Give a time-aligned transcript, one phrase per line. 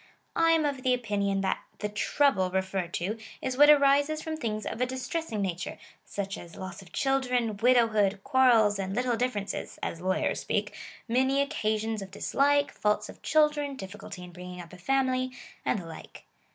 [0.35, 4.65] I am of opinion that the trouble re ferred to is what arises from things
[4.65, 10.01] of a distressing nature, such as loss of children, widowhood, quarrels, and little differences, (as
[10.01, 10.71] lawyers speak,)
[11.05, 15.33] 2 many occasions of dislike, faults of children, diflSculty in bringing up a family,
[15.63, 16.23] and the like.